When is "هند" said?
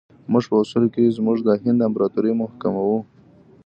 1.63-1.79